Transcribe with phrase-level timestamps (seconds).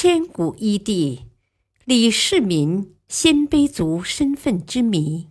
[0.00, 1.24] 千古一帝
[1.84, 5.26] 李世民鲜卑族身份之谜。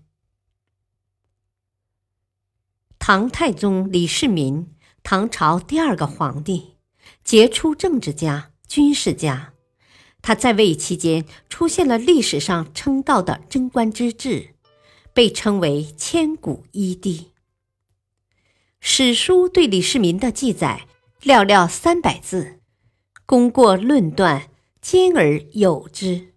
[3.00, 4.68] 唐太宗李世民，
[5.04, 6.76] 唐朝第二个皇帝，
[7.24, 9.54] 杰出政治家、军事家。
[10.22, 14.54] 他在位期间出现了历史上称道的贞观之治，
[15.14, 17.32] 被称为千古一帝。
[18.82, 20.86] 史书对李世民的记载
[21.22, 22.60] 寥寥三百字。
[23.26, 24.50] 功过论断，
[24.90, 26.34] 兼而有之。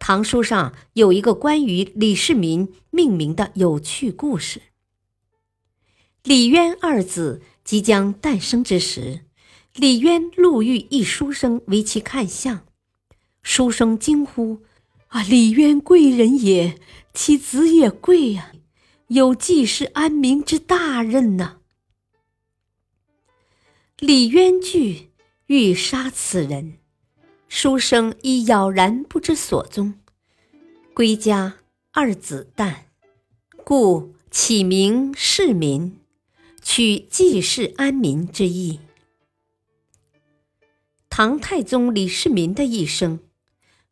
[0.00, 4.60] 唐书上有一个关于李世民命名的有趣故事。
[6.24, 9.20] 李渊二子即将诞生之时，
[9.74, 12.66] 李渊路遇一书生为其看相，
[13.44, 14.64] 书生惊呼
[15.06, 16.80] ：“啊，李渊贵人也，
[17.12, 18.50] 其子也贵呀，
[19.06, 21.60] 有济世安民之大任呢。”
[24.00, 25.12] 李渊惧。
[25.46, 26.78] 欲杀此人，
[27.56, 29.94] 书生已杳然不知所踪。
[30.92, 31.58] 归家，
[31.92, 32.86] 二子诞，
[33.62, 36.00] 故起名世民，
[36.60, 38.80] 取济世安民之意。
[41.08, 43.20] 唐太宗李世民的一生，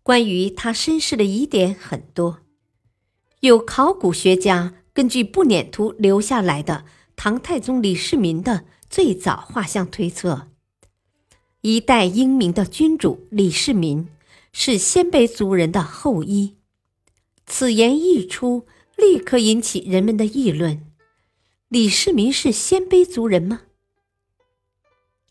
[0.02, 2.40] 关于他身世的疑点很多。
[3.38, 10.48] 有考古学家根据不辇图留下来的唐太宗李世民的最早画像推测。
[11.64, 14.08] 一代英明的君主李世民
[14.52, 16.56] 是鲜卑族人的后裔，
[17.46, 18.66] 此言一出，
[18.96, 20.84] 立刻引起人们的议论。
[21.68, 23.60] 李世民是鲜卑族人吗？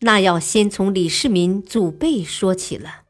[0.00, 3.02] 那要先从李世民祖辈说起了。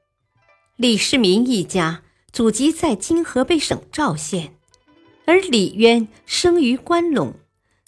[0.75, 2.03] 李世民一家
[2.33, 4.57] 祖籍在今河北省赵县，
[5.27, 7.35] 而李渊生于关陇，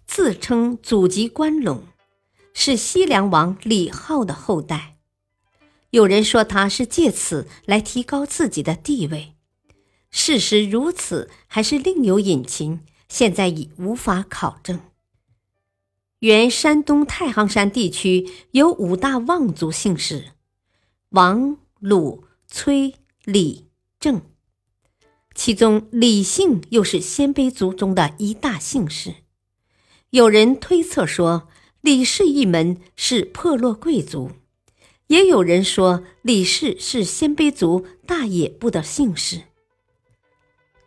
[0.07, 1.81] 自称祖籍关陇，
[2.53, 4.94] 是西凉王李浩的后代。
[5.95, 9.35] 有人说他是借此来提高自己的地位，
[10.11, 14.81] 事实如此还是另有隐情，现在已无法考证。
[16.19, 20.33] 原山东太行山地区有五大望族姓氏：
[21.11, 23.69] 王、鲁、崔、李、
[24.01, 24.21] 郑，
[25.33, 29.15] 其中李姓又是鲜卑族中的一大姓氏。
[30.11, 31.47] 有人推测说，
[31.81, 34.33] 李氏一门是破落贵族。
[35.09, 39.43] 也有人说李氏是鲜卑族大野部的姓氏。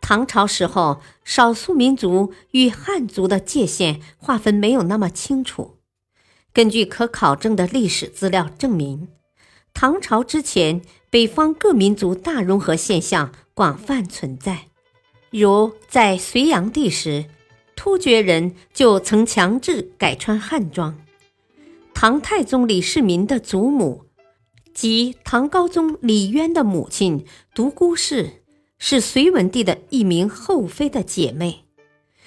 [0.00, 5.76] 唐朝时候，少数民族与汉族的界限划分没有那么清楚。
[6.52, 9.08] 根据可考证的历史资料证明，
[9.72, 14.68] 唐朝之前，北方各民族大融合现象广泛存在。
[15.30, 17.26] 如在隋炀帝时，
[17.76, 20.98] 突厥人就曾强制改穿汉装。
[21.94, 24.07] 唐太宗李世民的祖母。
[24.80, 28.44] 即唐高宗李渊的母亲独孤氏
[28.78, 31.64] 是隋文帝的一名后妃的姐妹，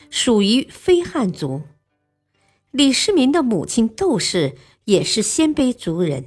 [0.10, 1.62] 属于非汉族。
[2.72, 6.26] 李世民的母亲窦氏也是鲜卑族人，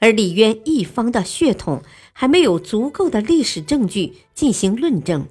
[0.00, 5.28] 而李渊一方的血统还没有足够的历史证据进行论证。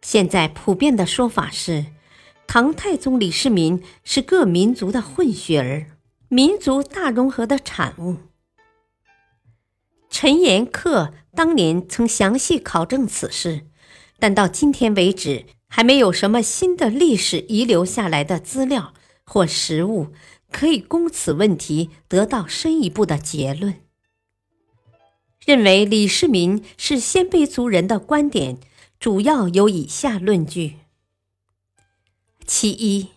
[0.00, 1.84] 现在普遍的说法是，
[2.46, 5.98] 唐太宗李世民是各民族的混血儿，
[6.30, 8.16] 民族大融合的产物。
[10.18, 13.66] 陈寅恪当年曾详细考证此事，
[14.18, 18.94] 但到今天为止，还没有什么新的历史遗留下来的资料
[19.26, 20.14] 或实物
[20.50, 23.82] 可以供此问题得到深一步的结论。
[25.44, 28.56] 认为李世民是鲜卑族人的观点，
[28.98, 30.76] 主要有以下论据：
[32.46, 33.08] 其一，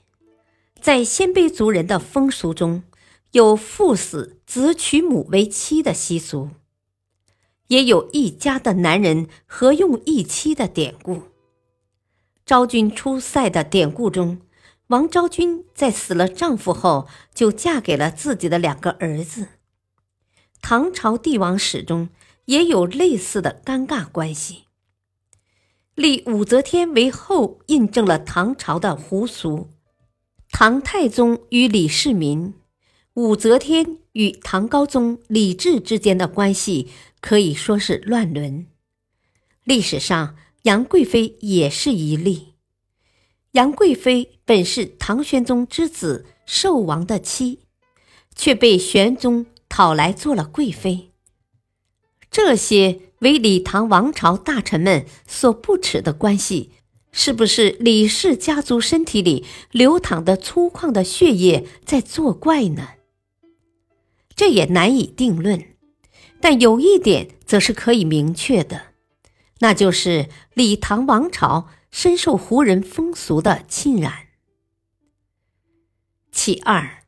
[0.81, 2.83] 在鲜卑族人的风俗中
[3.31, 6.49] 有父死子娶母为妻的习俗。
[7.69, 11.23] 也有一家的男人合用一妻的典故。
[12.45, 14.41] 昭君出塞的典故中，
[14.87, 19.47] 王昭君在死了丈夫后，就嫁给了自己的两个儿子。
[20.61, 22.09] 唐朝帝王史中
[22.45, 24.65] 也有类似的尴尬关系。
[25.93, 29.69] 立武则天为后，印证了唐朝的胡俗。
[30.51, 32.55] 唐太宗与李世民。
[33.15, 36.87] 武则天与唐高宗李治之间的关系
[37.21, 38.67] 可以说是乱伦。
[39.63, 42.53] 历史上，杨贵妃也是一例。
[43.53, 47.59] 杨贵妃本是唐玄宗之子寿王的妻，
[48.35, 51.11] 却被玄宗讨来做了贵妃。
[52.29, 56.71] 这些为李唐王朝大臣们所不齿的关系。
[57.11, 62.89] 是不是李氏家族身体里流淌的粗犷的血液在作怪呢？
[64.35, 65.75] 这也难以定论。
[66.41, 68.93] 但有一点则是可以明确的，
[69.59, 74.27] 那就是李唐王朝深受胡人风俗的浸染。
[76.31, 77.03] 其二，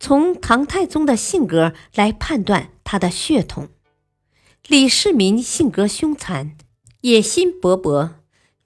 [0.00, 3.68] 从唐太宗的性格来判断他的血统，
[4.66, 6.56] 李世民性格凶残，
[7.02, 8.14] 野心勃勃。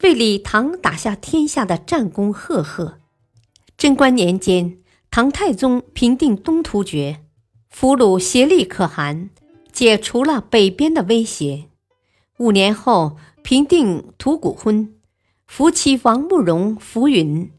[0.04, 3.00] 为李唐打下天下的战功赫赫。
[3.76, 4.78] 贞观年间，
[5.10, 7.24] 唐太宗平定东突厥，
[7.68, 9.30] 俘虏协力可汗，
[9.72, 11.66] 解除了北边的威胁。
[12.38, 14.94] 五年后，平定吐谷浑，
[15.46, 17.50] 扶其王慕容浮云。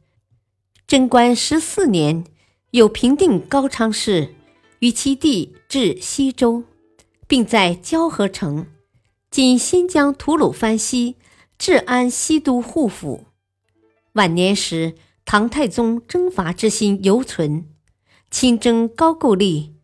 [0.87, 2.25] 贞观十四年，
[2.71, 4.35] 又平定高昌市，
[4.79, 6.63] 与其弟至西周，
[7.27, 8.67] 并在交河城
[9.29, 11.15] （今新疆吐鲁番西）。
[11.59, 13.25] 治安西都护府。
[14.13, 14.95] 晚年时，
[15.25, 17.67] 唐太宗征伐之心犹存，
[18.31, 19.75] 亲征高句丽。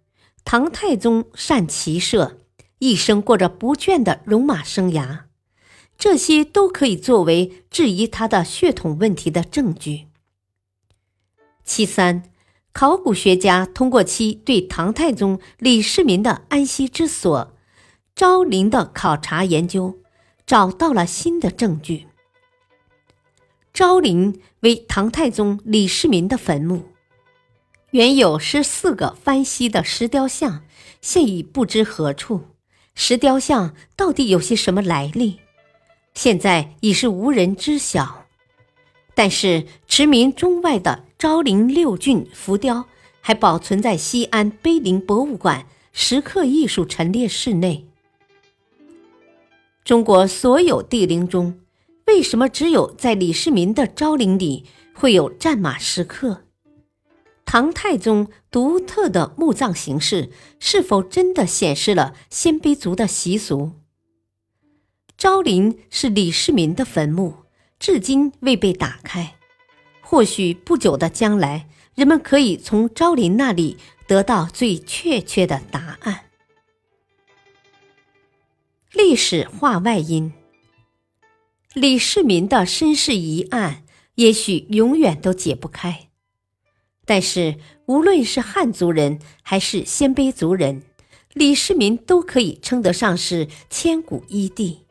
[0.45, 2.39] 唐太宗善骑射，
[2.79, 5.23] 一生过着不倦的戎马生涯。
[5.97, 10.07] 这些都可以作为质疑他的血统问题的证据。
[11.65, 12.23] 其三，
[12.71, 17.53] 考古学家通过其对唐太宗李世民的安息之所
[18.15, 19.99] 昭陵的考察研究。
[20.47, 22.05] 找到了新的证据。
[23.73, 26.89] 昭陵为唐太宗李世民的坟墓，
[27.95, 30.63] 原有十四个翻西的石雕像，
[30.99, 32.41] 现已不知何处。
[32.93, 35.39] 石雕像到底有些什么来历？
[36.13, 38.25] 现在已是无人知晓。
[39.13, 42.85] 但是驰名中外的昭陵六骏浮雕，
[43.21, 47.85] 还保存在西安碑林博物馆石刻艺术陈列室内。
[49.85, 51.61] 中国所有帝陵中，
[52.07, 56.41] 为什么只有在李世民的昭陵里会有战马石刻？
[57.55, 60.29] 唐太宗独特的墓葬形式
[60.59, 63.71] 是否真的显示了鲜卑族的习俗？
[65.17, 67.45] 昭陵是李世民的坟墓，
[67.79, 69.37] 至今未被打开。
[70.01, 76.25] 或许不久的将来，人们可以从昭陵那里得到最确切的答案。
[78.91, 80.33] 历史话外音：
[81.73, 83.85] 李世民的身世疑案
[84.15, 86.09] 也许永远都解不开，
[87.05, 90.81] 但是无论是汉族人还是鲜卑族人，
[91.33, 94.81] 李世民都可以称得上是千古一帝。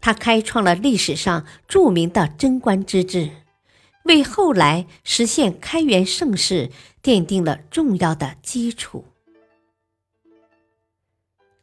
[0.00, 3.30] 他开创了历史上著名的贞观之治，
[4.04, 6.70] 为后来实现开元盛世
[7.02, 9.04] 奠定了重要的基础。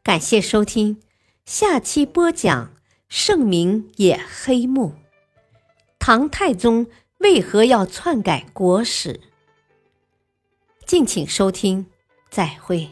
[0.03, 1.01] 感谢收听。
[1.45, 2.73] 下期播讲
[3.07, 4.94] 圣明也黑幕，
[6.00, 6.88] 唐太宗
[7.19, 9.21] 为何要篡改国史？
[10.85, 11.87] 敬请收听，
[12.29, 12.87] 再会。